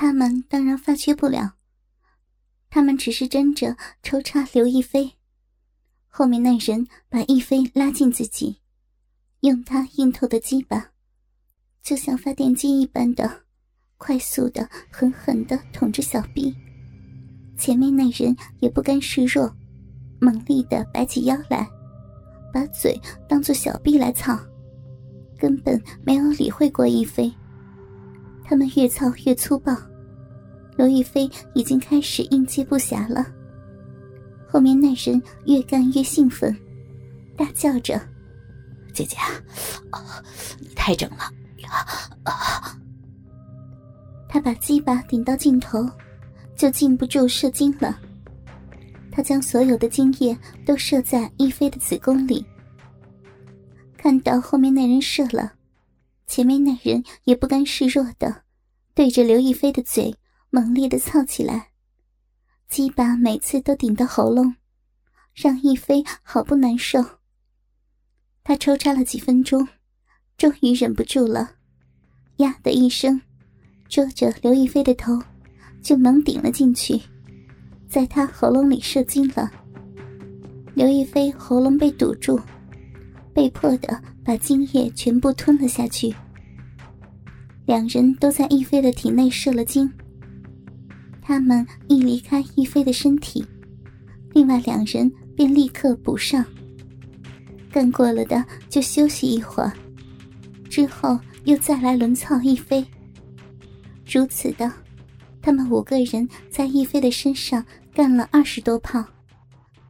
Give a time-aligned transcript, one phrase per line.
[0.00, 1.54] 他们当然发觉不了，
[2.70, 5.14] 他们只是争着抽插刘亦菲。
[6.06, 8.60] 后面那人把亦菲拉近自己，
[9.40, 10.92] 用他硬透的鸡巴，
[11.82, 13.42] 就像发电机一般的，
[13.96, 16.54] 快速的、狠狠的捅着小臂。
[17.56, 19.52] 前面那人也不甘示弱，
[20.20, 21.68] 猛力的摆起腰来，
[22.54, 22.96] 把嘴
[23.28, 24.38] 当做小臂来操，
[25.36, 27.34] 根本没有理会过亦菲。
[28.44, 29.76] 他们越操越粗暴。
[30.78, 33.26] 刘亦菲已经开始应接不暇了，
[34.46, 36.56] 后面那人越干越兴奋，
[37.36, 38.00] 大叫着
[38.94, 39.16] ：“姐姐，
[40.60, 41.18] 你太整了！”
[44.30, 45.84] 他把鸡巴顶到尽头，
[46.54, 47.98] 就禁不住射精了。
[49.10, 52.46] 他将所有的精液都射在亦菲的子宫里。
[53.96, 55.54] 看到后面那人射了，
[56.28, 58.42] 前面那人也不甘示弱的，
[58.94, 60.14] 对着刘亦菲的嘴。
[60.50, 61.68] 猛烈的操起来，
[62.68, 64.54] 鸡巴每次都顶到喉咙，
[65.34, 67.04] 让一菲好不难受。
[68.42, 69.68] 他抽插了几分钟，
[70.38, 71.50] 终于忍不住了，
[72.38, 73.20] 呀的一声，
[73.90, 75.22] 捉着刘亦菲的头，
[75.82, 76.98] 就猛顶了进去，
[77.86, 79.50] 在她喉咙里射精了。
[80.72, 82.40] 刘亦菲喉咙被堵住，
[83.34, 86.14] 被迫的把精液全部吞了下去。
[87.66, 89.92] 两人都在亦菲的体内射了精。
[91.28, 93.44] 他们一离开亦菲的身体，
[94.32, 96.42] 另外两人便立刻补上。
[97.70, 99.70] 干过了的就休息一会儿，
[100.70, 102.82] 之后又再来轮操亦菲。
[104.10, 104.72] 如此的，
[105.42, 109.04] 他们五个人在亦菲的身上干了二十多炮，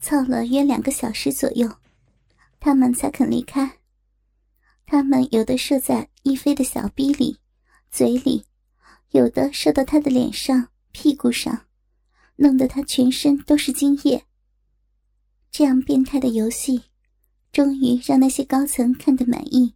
[0.00, 1.66] 操了约两个小时左右，
[2.60, 3.78] 他们才肯离开。
[4.84, 7.38] 他们有的射在亦菲的小逼里、
[7.90, 8.44] 嘴里，
[9.12, 10.68] 有的射到他的脸上。
[10.92, 11.66] 屁股上，
[12.36, 14.24] 弄得他全身都是精液。
[15.50, 16.84] 这样变态的游戏，
[17.50, 19.74] 终于让那些高层看得满意，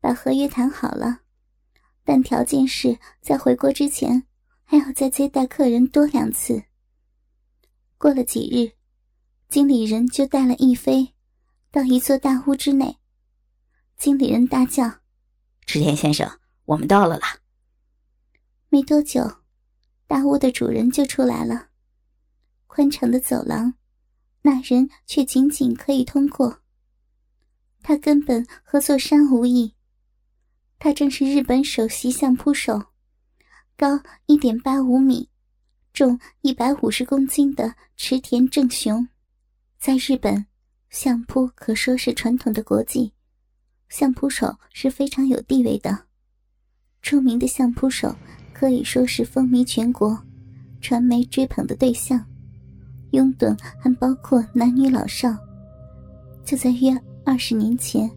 [0.00, 1.20] 把合约谈好了，
[2.04, 4.24] 但条件是在回国之前
[4.64, 6.62] 还要再接待客人多两次。
[7.98, 8.76] 过了几日，
[9.48, 11.14] 经理人就带了逸飞
[11.70, 12.98] 到一座大屋之内。
[13.96, 15.00] 经理人大叫
[15.66, 17.40] ：“池田先生，我们到了啦！”
[18.70, 19.39] 没多久。
[20.10, 21.68] 大屋的主人就出来了，
[22.66, 23.74] 宽敞的走廊，
[24.42, 26.62] 那人却仅仅可以通过。
[27.80, 29.72] 他根本和座山无异，
[30.80, 32.86] 他正是日本首席相扑手，
[33.76, 35.30] 高一点八五米，
[35.92, 39.06] 重一百五十公斤的池田正雄。
[39.78, 40.44] 在日本，
[40.88, 43.12] 相扑可说是传统的国技，
[43.88, 46.06] 相扑手是非常有地位的，
[47.00, 48.16] 著名的相扑手。
[48.60, 50.14] 可以说是风靡全国，
[50.82, 52.22] 传媒追捧的对象，
[53.12, 55.34] 拥趸还包括男女老少。
[56.44, 56.94] 就在约
[57.24, 58.10] 二十年前，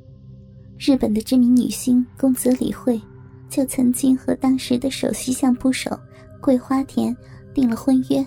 [0.77, 3.01] 日本的知名女星宫泽理惠
[3.47, 5.97] 就曾经和当时的首席相扑手
[6.41, 7.15] 桂花田
[7.53, 8.21] 订了婚约，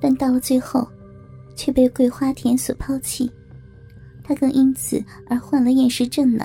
[0.00, 0.84] 但到了最后，
[1.54, 3.30] 却被桂花田所抛弃，
[4.24, 6.44] 她更因此而患了厌食症呢。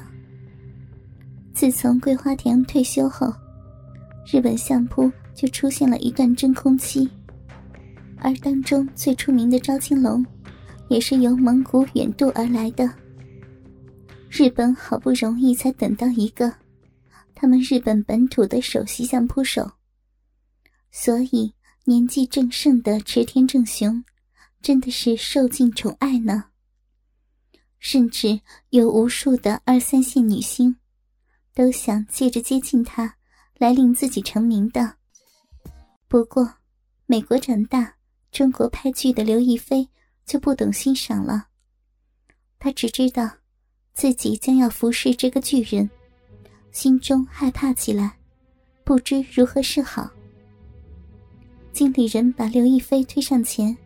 [1.56, 3.34] 自从桂花田退休后。
[4.32, 7.10] 日本相扑就出现了一段真空期，
[8.18, 10.24] 而当中最出名的招青龙，
[10.88, 12.88] 也是由蒙古远渡而来的。
[14.30, 16.54] 日本好不容易才等到一个，
[17.34, 19.72] 他们日本本土的首席相扑手，
[20.92, 21.52] 所以
[21.86, 24.04] 年纪正盛的池田正雄，
[24.62, 26.46] 真的是受尽宠爱呢。
[27.80, 30.76] 甚至有无数的二三线女星，
[31.56, 33.16] 都想借着接近他。
[33.60, 34.96] 来令自己成名的。
[36.08, 36.56] 不过，
[37.06, 37.94] 美国长大、
[38.32, 39.88] 中国拍剧的刘亦菲
[40.26, 41.48] 就不懂欣赏了。
[42.58, 43.30] 她只知道
[43.94, 45.88] 自己将要服侍这个巨人，
[46.72, 48.18] 心中害怕起来，
[48.84, 50.10] 不知如何是好。
[51.74, 53.78] 经理人把刘亦菲推上前：“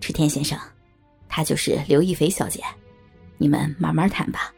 [0.00, 0.58] 池田先生，
[1.28, 2.62] 她就是刘亦菲小姐，
[3.38, 4.54] 你们慢慢谈吧，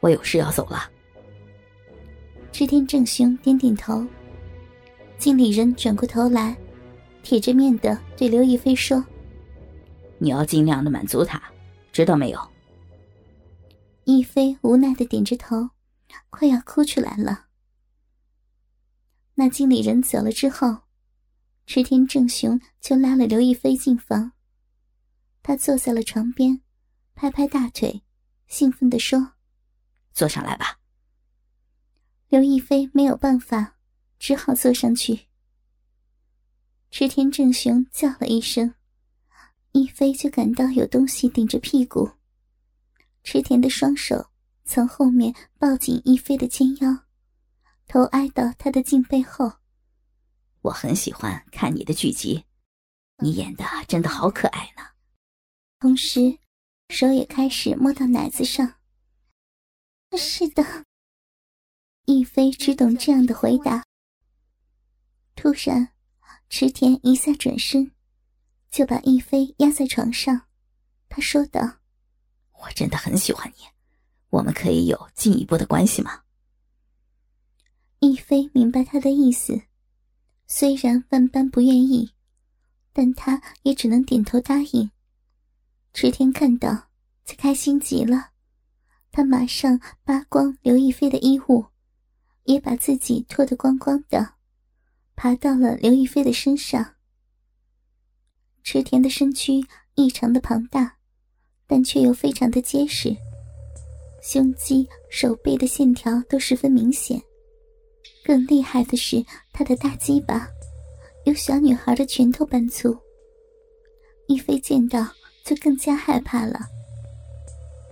[0.00, 0.90] 我有事要走了。”
[2.54, 4.06] 织田正雄点点头，
[5.18, 6.56] 经理人转过头来，
[7.20, 9.04] 铁着面的对刘亦菲说
[10.18, 11.42] ：“你要尽量的满足他，
[11.92, 12.38] 知道没有？”
[14.04, 15.70] 亦菲无奈的点着头，
[16.30, 17.46] 快要哭出来了。
[19.34, 20.76] 那经理人走了之后，
[21.66, 24.30] 池田正雄就拉了刘亦菲进房，
[25.42, 26.60] 他坐在了床边，
[27.16, 28.04] 拍拍大腿，
[28.46, 29.32] 兴奋地说
[30.14, 30.78] ：“坐上来吧。”
[32.34, 33.76] 刘亦菲没有办法，
[34.18, 35.28] 只好坐上去。
[36.90, 38.74] 池田正雄叫了一声，
[39.70, 42.10] 一菲就感到有东西顶着屁股。
[43.22, 44.32] 池田的双手
[44.64, 47.04] 从后面抱紧一菲的肩腰，
[47.86, 49.52] 头挨到她的颈背后。
[50.62, 52.44] 我很喜欢看你的剧集，
[53.18, 54.82] 你演的真的好可爱呢。
[55.78, 56.36] 同时，
[56.88, 58.74] 手也开始摸到奶子上。
[60.18, 60.84] 是的，
[62.06, 63.84] 一飞只懂这样的回答。
[65.34, 65.88] 突然，
[66.48, 67.92] 池田一下转身，
[68.70, 70.42] 就把一飞压在床上。
[71.08, 71.60] 他说道
[72.62, 73.64] ：“我真的很喜欢你，
[74.30, 76.22] 我们可以有进一步的关系吗？”
[78.00, 79.62] 一飞明白他的意思，
[80.46, 82.12] 虽然万般不愿意，
[82.92, 84.90] 但他也只能点头答应。
[85.94, 86.90] 池田看到，
[87.24, 88.32] 就开心极了。
[89.10, 91.66] 他马上扒光刘亦菲的衣物，
[92.44, 94.34] 也把自己脱得光光的，
[95.16, 96.94] 爬到了刘亦菲的身上。
[98.62, 99.64] 池田的身躯
[99.94, 100.96] 异常的庞大，
[101.66, 103.14] 但却又非常的结实，
[104.22, 107.20] 胸肌、手背的线条都十分明显。
[108.24, 110.48] 更厉害的是，他的大鸡巴
[111.26, 112.96] 有小女孩的拳头般粗。
[114.26, 115.06] 亦菲见到，
[115.44, 116.58] 就更加害怕了。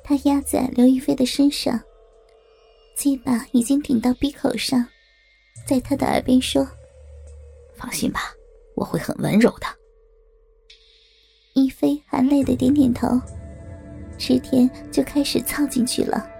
[0.03, 1.79] 他压在刘亦菲的身上，
[3.03, 4.87] 鸡巴已经顶到鼻口上，
[5.67, 6.65] 在他的耳边说
[7.75, 8.33] ：“放心吧，
[8.77, 9.67] 我会很温柔的。”
[11.53, 13.21] 一菲含泪的点点头，
[14.19, 16.31] 池田就开始操进去了。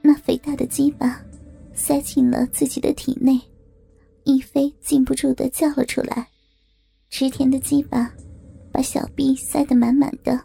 [0.00, 1.20] 那肥大的鸡巴
[1.74, 3.40] 塞进了自己的体内，
[4.22, 6.28] 一菲禁不住的叫了出来。
[7.10, 8.14] 池田的鸡巴
[8.70, 10.40] 把小臂塞得满满的。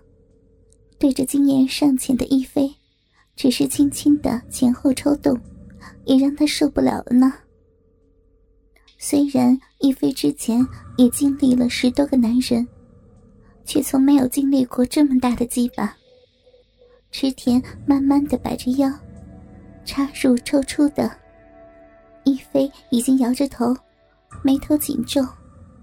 [0.97, 2.73] 对着经验尚浅的一飞，
[3.37, 5.39] 只是轻轻的前后抽动，
[6.05, 7.31] 也让他受不了了呢。
[8.97, 10.67] 虽然一飞之前
[10.97, 12.67] 也经历了十多个男人，
[13.63, 15.95] 却从没有经历过这么大的鸡巴。
[17.11, 18.91] 池田慢慢的摆着腰，
[19.85, 21.09] 插入抽出的，
[22.23, 23.73] 一飞已经摇着头，
[24.43, 25.21] 眉头紧皱，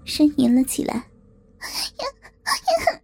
[0.05, 1.07] 呻吟了起来。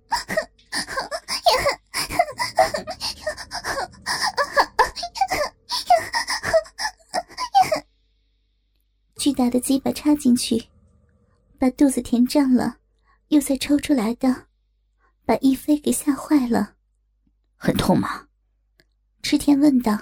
[9.32, 10.62] 巨大的鸡巴插进去，
[11.58, 12.80] 把肚子填胀了，
[13.30, 14.48] 又再抽出来的，
[15.24, 16.76] 把一飞给吓坏了。
[17.56, 18.28] 很痛吗？
[19.24, 19.98] 池田问道。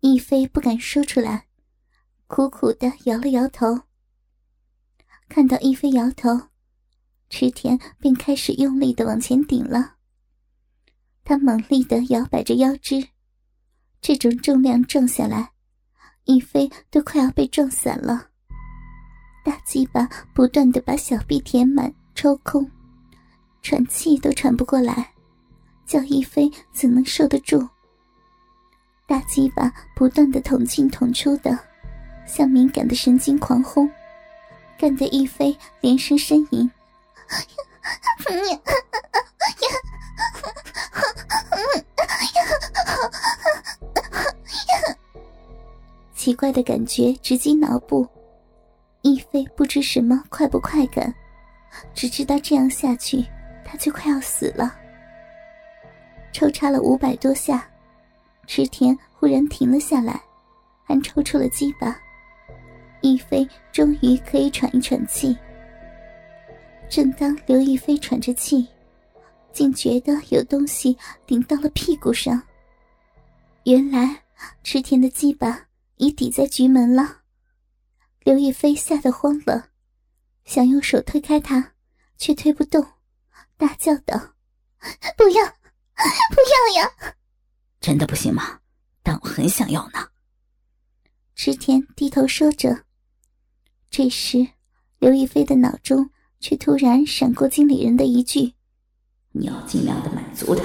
[0.00, 1.48] 一飞不敢说出来，
[2.28, 3.82] 苦苦的摇了摇头。
[5.28, 6.48] 看到一飞摇头，
[7.28, 9.96] 池田便开始用力的往前顶了。
[11.24, 13.08] 他猛力的摇摆着腰肢，
[14.00, 15.52] 这种重量撞下来。
[16.28, 18.26] 一飞都快要被撞散了，
[19.42, 22.70] 大鸡巴不断的把小臂填满抽空，
[23.62, 25.10] 喘气都喘不过来，
[25.86, 27.66] 叫一飞怎能受得住？
[29.06, 31.58] 大鸡巴不断的捅进捅出的，
[32.26, 33.90] 像敏感的神经狂轰，
[34.78, 36.70] 干得一飞连声呻吟。
[46.18, 48.04] 奇怪的感觉直击脑部，
[49.02, 51.14] 一飞不知什么快不快感，
[51.94, 53.24] 只知道这样下去，
[53.64, 54.74] 他就快要死了。
[56.32, 57.70] 抽插了五百多下，
[58.48, 60.20] 池田忽然停了下来，
[60.82, 61.96] 还抽出了鸡巴，
[63.00, 65.38] 一飞终于可以喘一喘气。
[66.88, 68.66] 正当刘亦菲喘着气，
[69.52, 72.42] 竟觉得有东西顶到了屁股上，
[73.62, 74.20] 原来
[74.64, 75.67] 池田的鸡巴。
[75.98, 77.22] 已抵在局门了，
[78.20, 79.70] 刘亦菲吓得慌了，
[80.44, 81.74] 想用手推开他，
[82.16, 82.84] 却推不动，
[83.56, 84.16] 大叫道
[85.18, 86.40] ：“不要，不
[86.76, 87.14] 要呀！”
[87.80, 88.60] 真的不行吗？
[89.02, 90.08] 但我很想要呢。
[91.34, 92.84] 池田低头说着，
[93.90, 94.46] 这时
[94.98, 98.54] 刘亦菲的脑中却突然闪过经理人的一句
[99.32, 100.64] ：“你要尽量的满足他。”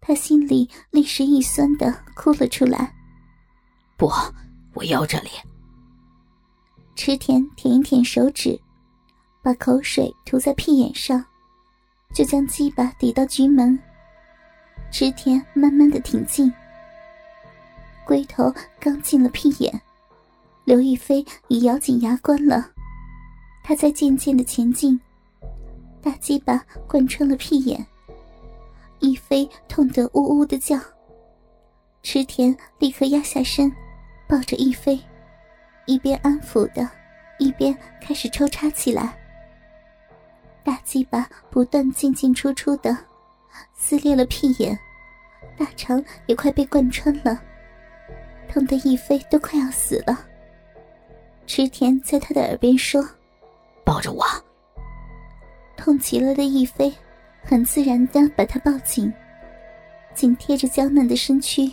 [0.00, 2.94] 他心里立时一酸的哭了出来。
[4.02, 4.10] 不，
[4.74, 5.30] 我要这里。
[6.96, 8.60] 池田舔一舔手指，
[9.44, 11.24] 把口水涂在屁眼上，
[12.12, 13.78] 就将鸡巴抵到局门。
[14.90, 16.52] 池田慢慢的挺进，
[18.04, 19.80] 龟头刚进了屁眼，
[20.64, 22.68] 刘亦菲已咬紧牙关了。
[23.62, 25.00] 他在渐渐的前进，
[26.02, 27.86] 大鸡巴贯穿了屁眼，
[28.98, 30.76] 亦菲痛得呜呜的叫。
[32.02, 33.72] 池田立刻压下身。
[34.32, 34.98] 抱着逸飞，
[35.84, 36.88] 一边安抚的，
[37.38, 39.12] 一边开始抽插起来。
[40.64, 42.96] 大鸡巴不断进进出出的，
[43.74, 44.74] 撕裂了屁眼，
[45.54, 47.38] 大肠也快被贯穿了，
[48.48, 50.18] 疼得逸飞都快要死了。
[51.46, 53.06] 池田在他的耳边说
[53.84, 54.24] ：“抱着我。”
[55.76, 56.90] 痛极了的逸飞，
[57.42, 59.12] 很自然的把他抱紧，
[60.14, 61.70] 紧贴着娇嫩的身躯，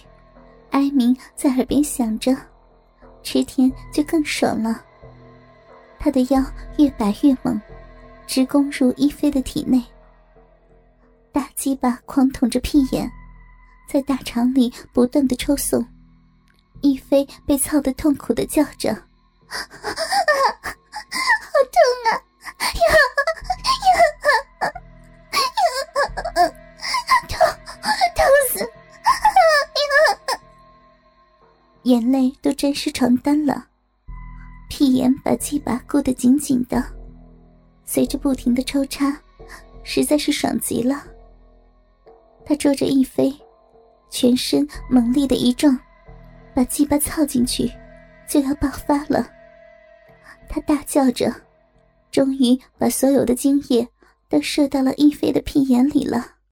[0.72, 2.36] 哀鸣在耳边响着，
[3.24, 4.84] 池田就更爽了。
[6.00, 6.44] 他的腰
[6.78, 7.60] 越摆越猛，
[8.26, 9.84] 直攻入一菲的体内。
[11.32, 13.10] 大鸡巴狂捅着屁眼，
[13.88, 15.86] 在大肠里不断的抽送，
[16.82, 18.94] 一飞被操得痛苦的叫着
[19.48, 19.56] ：“好
[21.72, 22.19] 痛啊！
[31.90, 33.66] 眼泪都沾湿床单了，
[34.70, 36.86] 屁眼把鸡巴箍得紧紧的，
[37.84, 39.20] 随着不停的抽插，
[39.82, 41.04] 实在是爽极了。
[42.46, 43.36] 他捉着一飞，
[44.12, 45.76] 全身猛力的一撞，
[46.54, 47.72] 把鸡巴操进去，
[48.28, 49.28] 就要爆发了。
[50.48, 51.34] 他大叫着，
[52.12, 53.88] 终于把所有的精液
[54.28, 56.36] 都射到了一飞的屁眼里了。